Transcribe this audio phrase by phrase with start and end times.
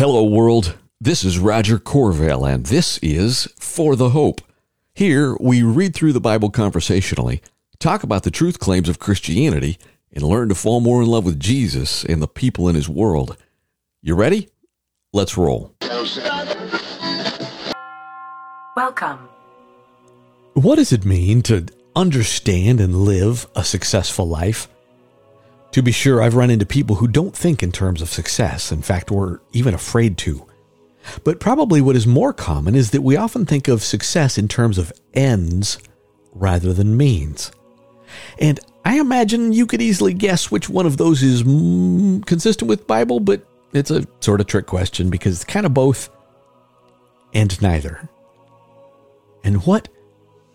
[0.00, 0.78] Hello, world.
[0.98, 4.40] This is Roger Corvell, and this is For the Hope.
[4.94, 7.42] Here, we read through the Bible conversationally,
[7.78, 9.76] talk about the truth claims of Christianity,
[10.10, 13.36] and learn to fall more in love with Jesus and the people in his world.
[14.00, 14.48] You ready?
[15.12, 15.74] Let's roll.
[18.74, 19.28] Welcome.
[20.54, 24.66] What does it mean to understand and live a successful life?
[25.72, 28.72] To be sure, I've run into people who don't think in terms of success.
[28.72, 30.46] In fact, we're even afraid to.
[31.24, 34.78] But probably what is more common is that we often think of success in terms
[34.78, 35.78] of ends
[36.32, 37.52] rather than means.
[38.38, 42.86] And I imagine you could easily guess which one of those is mm, consistent with
[42.86, 46.10] Bible, but it's a sort of trick question because it's kind of both
[47.32, 48.08] and neither.
[49.44, 49.88] And what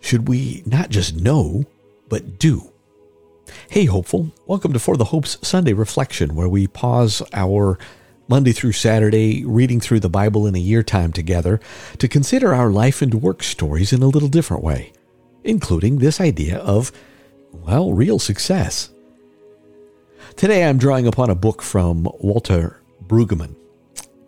[0.00, 1.64] should we not just know,
[2.08, 2.72] but do?
[3.68, 4.32] Hey, hopeful.
[4.46, 7.78] Welcome to For the Hope's Sunday Reflection, where we pause our
[8.28, 11.60] Monday through Saturday reading through the Bible in a year time together
[11.98, 14.92] to consider our life and work stories in a little different way,
[15.44, 16.90] including this idea of,
[17.52, 18.90] well, real success.
[20.34, 23.54] Today I'm drawing upon a book from Walter Brueggemann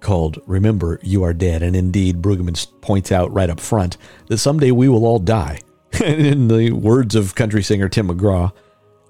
[0.01, 1.62] called Remember You Are Dead.
[1.62, 3.97] And indeed, Brueggemann points out right up front
[4.29, 5.61] that someday we will all die.
[6.05, 8.53] In the words of country singer Tim McGraw,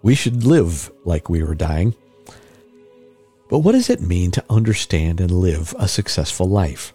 [0.03, 1.95] we should live like we were dying.
[3.49, 6.93] But what does it mean to understand and live a successful life?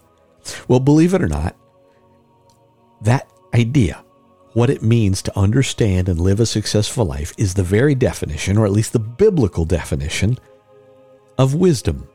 [0.68, 1.56] Well, believe it or not,
[3.02, 4.04] that idea,
[4.54, 8.66] what it means to understand and live a successful life, is the very definition, or
[8.66, 10.38] at least the biblical definition,
[11.38, 12.08] of wisdom.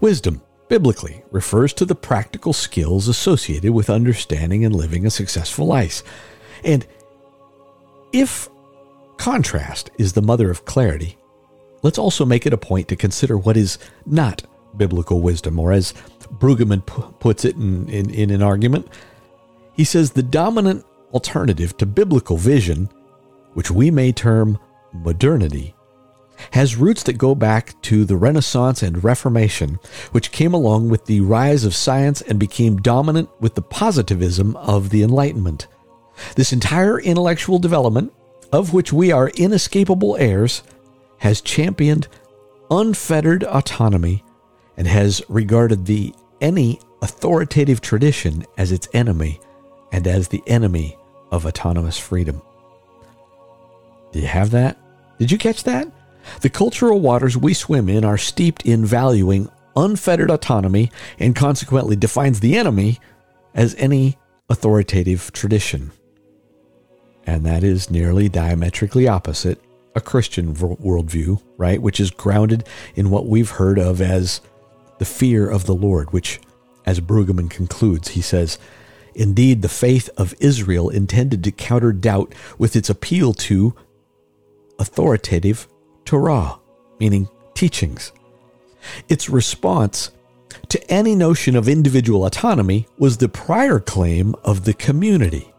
[0.00, 6.02] Wisdom, biblically, refers to the practical skills associated with understanding and living a successful life.
[6.64, 6.86] And
[8.12, 8.48] if
[9.24, 11.16] Contrast is the mother of clarity.
[11.80, 14.44] Let's also make it a point to consider what is not
[14.76, 15.94] biblical wisdom, or as
[16.34, 18.86] Brueggemann p- puts it in, in, in an argument,
[19.72, 22.90] he says the dominant alternative to biblical vision,
[23.54, 24.58] which we may term
[24.92, 25.74] modernity,
[26.50, 29.78] has roots that go back to the Renaissance and Reformation,
[30.12, 34.90] which came along with the rise of science and became dominant with the positivism of
[34.90, 35.66] the Enlightenment.
[36.36, 38.12] This entire intellectual development
[38.54, 40.62] of which we are inescapable heirs,
[41.18, 42.06] has championed
[42.70, 44.22] unfettered autonomy
[44.76, 49.40] and has regarded the any authoritative tradition as its enemy
[49.90, 50.96] and as the enemy
[51.32, 52.40] of autonomous freedom.
[54.12, 54.78] Do you have that?
[55.18, 55.88] Did you catch that?
[56.40, 62.38] The cultural waters we swim in are steeped in valuing unfettered autonomy and consequently defines
[62.38, 63.00] the enemy
[63.52, 64.16] as any
[64.48, 65.90] authoritative tradition
[67.26, 69.60] and that is nearly diametrically opposite
[69.94, 71.80] a Christian worldview, right?
[71.80, 74.40] Which is grounded in what we've heard of as
[74.98, 76.40] the fear of the Lord, which,
[76.84, 78.58] as Brueggemann concludes, he says,
[79.14, 83.74] Indeed, the faith of Israel intended to counter doubt with its appeal to
[84.78, 85.68] authoritative
[86.04, 86.58] Torah,
[86.98, 88.12] meaning teachings.
[89.08, 90.10] Its response
[90.68, 95.53] to any notion of individual autonomy was the prior claim of the community.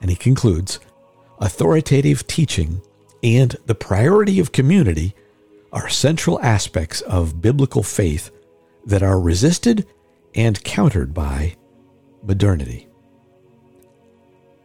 [0.00, 0.78] And he concludes
[1.38, 2.80] authoritative teaching
[3.22, 5.14] and the priority of community
[5.72, 8.30] are central aspects of biblical faith
[8.84, 9.86] that are resisted
[10.34, 11.56] and countered by
[12.22, 12.86] modernity.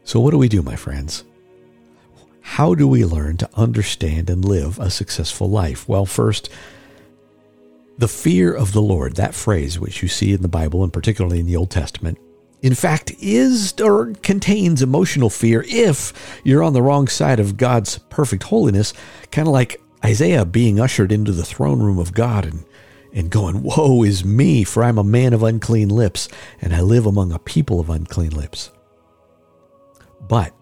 [0.03, 1.23] So, what do we do, my friends?
[2.41, 5.87] How do we learn to understand and live a successful life?
[5.87, 6.49] Well, first,
[7.97, 11.39] the fear of the Lord, that phrase which you see in the Bible and particularly
[11.39, 12.17] in the Old Testament,
[12.61, 17.97] in fact, is or contains emotional fear if you're on the wrong side of God's
[18.09, 18.93] perfect holiness,
[19.31, 22.63] kind of like Isaiah being ushered into the throne room of God and,
[23.13, 26.29] and going, Woe is me, for I'm a man of unclean lips,
[26.61, 28.69] and I live among a people of unclean lips.
[30.27, 30.53] But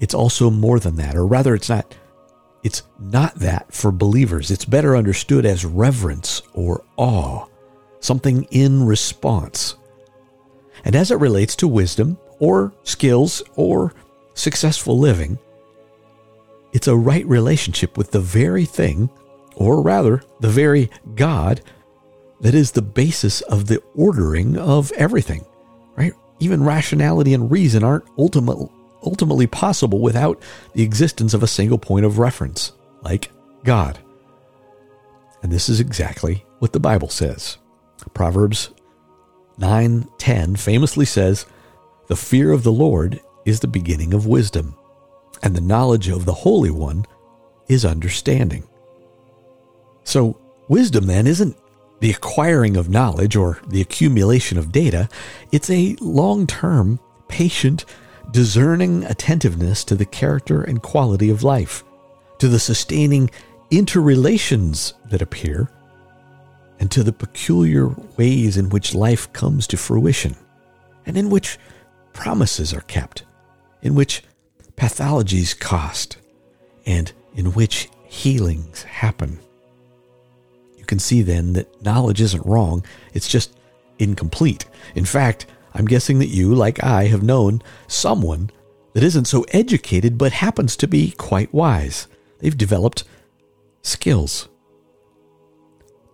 [0.00, 1.94] it's also more than that, or rather, it's not.
[2.62, 4.50] It's not that for believers.
[4.50, 7.44] It's better understood as reverence or awe,
[8.00, 9.74] something in response
[10.84, 13.94] and as it relates to wisdom or skills or
[14.34, 15.38] successful living,
[16.72, 19.08] it's a right relationship with the very thing,
[19.54, 21.60] or rather, the very God,
[22.40, 25.44] that is the basis of the ordering of everything,
[25.96, 26.12] right?
[26.40, 28.68] Even rationality and reason aren't ultimate,
[29.04, 30.42] ultimately possible without
[30.72, 32.72] the existence of a single point of reference,
[33.02, 33.30] like
[33.62, 34.00] God.
[35.42, 37.58] And this is exactly what the Bible says.
[38.14, 38.70] Proverbs
[39.58, 41.46] 9:10 famously says,
[42.08, 44.74] "The fear of the Lord is the beginning of wisdom,
[45.42, 47.06] and the knowledge of the Holy One
[47.68, 48.64] is understanding."
[50.04, 50.36] So,
[50.68, 51.56] wisdom then isn't
[52.00, 55.08] the acquiring of knowledge or the accumulation of data.
[55.52, 56.98] It's a long term,
[57.28, 57.84] patient,
[58.30, 61.84] discerning attentiveness to the character and quality of life,
[62.38, 63.30] to the sustaining
[63.70, 65.70] interrelations that appear,
[66.84, 67.88] and to the peculiar
[68.18, 70.36] ways in which life comes to fruition,
[71.06, 71.58] and in which
[72.12, 73.24] promises are kept,
[73.80, 74.22] in which
[74.76, 76.18] pathologies cost,
[76.84, 79.38] and in which healings happen.
[80.76, 82.84] You can see then that knowledge isn't wrong,
[83.14, 83.58] it's just
[83.98, 84.66] incomplete.
[84.94, 88.50] In fact, I'm guessing that you, like I, have known someone
[88.92, 92.08] that isn't so educated but happens to be quite wise.
[92.40, 93.04] They've developed
[93.80, 94.50] skills.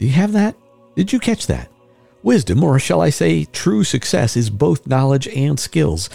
[0.01, 0.57] Do you have that?
[0.97, 1.71] Did you catch that?
[2.23, 6.09] Wisdom, or shall I say true success, is both knowledge and skills.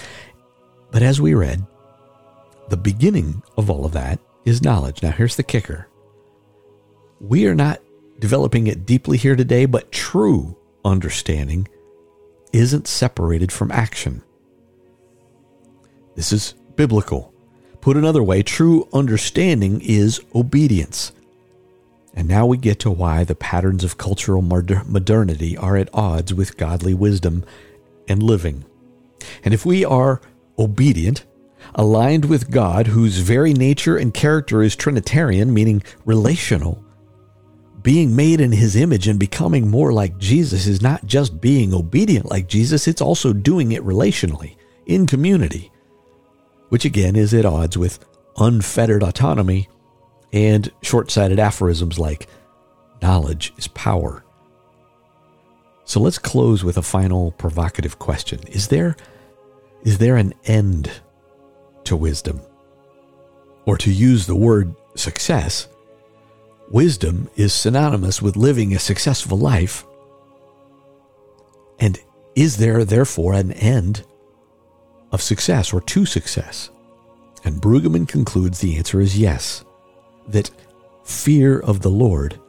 [0.92, 1.64] But as we read,
[2.70, 5.04] the beginning of all of that is knowledge.
[5.04, 5.88] Now, here's the kicker
[7.22, 7.80] we are not
[8.20, 11.68] developing it deeply here today, but true understanding
[12.54, 14.24] isn't separated from action.
[16.16, 17.34] This is biblical.
[17.82, 21.12] Put another way, true understanding is obedience.
[22.16, 26.58] And now we get to why the patterns of cultural modernity are at odds with
[26.58, 27.44] godly wisdom
[28.08, 28.64] and living.
[29.44, 30.22] And if we are
[30.58, 31.26] obedient,
[31.74, 36.82] aligned with God, whose very nature and character is Trinitarian, meaning relational,
[37.82, 42.32] being made in his image and becoming more like Jesus is not just being obedient
[42.32, 45.72] like Jesus, it's also doing it relationally, in community,
[46.70, 48.00] which again is at odds with
[48.38, 49.68] unfettered autonomy
[50.34, 52.28] and short sighted aphorisms like,
[53.02, 54.24] knowledge is power.
[55.84, 58.40] So let's close with a final provocative question.
[58.48, 58.96] Is there,
[59.84, 60.92] is there an end
[61.84, 62.42] to wisdom?
[63.66, 65.68] Or to use the word success,
[66.70, 69.86] wisdom is synonymous with living a successful life.
[71.80, 72.00] And
[72.36, 74.04] is there therefore an end
[75.12, 76.70] of success or to success?
[77.44, 79.65] And Brueggemann concludes the answer is yes
[80.28, 80.52] that
[81.04, 82.40] fear of the Lord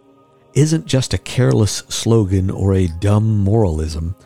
[0.55, 4.17] isn't just a careless slogan or a dumb moralism.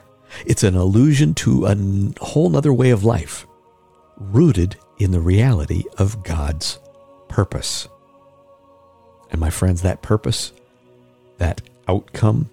[0.47, 3.47] It's an allusion to a whole nother way of life,
[4.17, 6.79] rooted in the reality of God's
[7.29, 7.89] purpose.
[9.31, 10.53] And my friends, that purpose,
[11.39, 12.51] that outcome,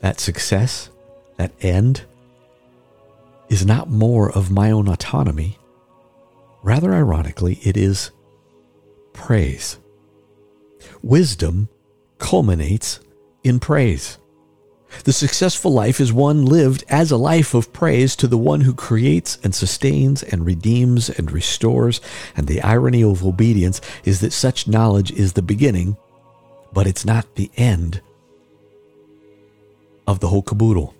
[0.00, 0.90] that success,
[1.36, 2.02] that end
[3.48, 5.58] is not more of my own autonomy.
[6.62, 8.10] Rather ironically, it is
[9.12, 9.78] praise.
[11.02, 11.68] Wisdom
[12.18, 13.00] culminates
[13.42, 14.18] in praise.
[15.04, 18.74] The successful life is one lived as a life of praise to the one who
[18.74, 22.00] creates and sustains and redeems and restores.
[22.36, 25.96] And the irony of obedience is that such knowledge is the beginning,
[26.72, 28.00] but it's not the end
[30.06, 30.94] of the whole caboodle.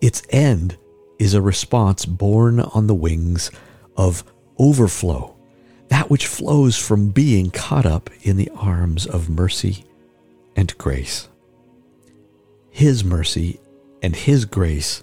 [0.00, 0.76] Its end
[1.18, 3.50] is a response born on the wings
[3.96, 4.24] of
[4.58, 5.37] overflow
[6.08, 9.84] which flows from being caught up in the arms of mercy
[10.56, 11.28] and grace.
[12.70, 13.60] His mercy
[14.02, 15.02] and His grace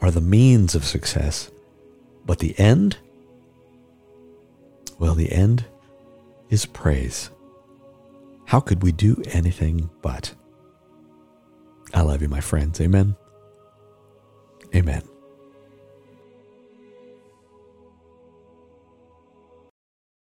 [0.00, 1.50] are the means of success,
[2.26, 2.98] but the end?
[4.98, 5.64] Well, the end
[6.50, 7.30] is praise.
[8.46, 10.34] How could we do anything but?
[11.94, 12.80] I love you, my friends.
[12.80, 13.16] Amen.
[14.74, 15.02] Amen.